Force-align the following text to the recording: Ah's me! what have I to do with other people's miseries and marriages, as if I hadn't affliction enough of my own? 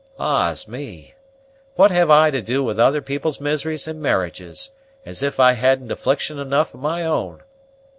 Ah's 0.19 0.67
me! 0.67 1.13
what 1.75 1.91
have 1.91 2.09
I 2.09 2.31
to 2.31 2.41
do 2.41 2.63
with 2.63 2.79
other 2.79 3.03
people's 3.03 3.39
miseries 3.39 3.87
and 3.87 4.01
marriages, 4.01 4.71
as 5.05 5.21
if 5.21 5.39
I 5.39 5.51
hadn't 5.51 5.91
affliction 5.91 6.39
enough 6.39 6.73
of 6.73 6.79
my 6.79 7.05
own? 7.05 7.43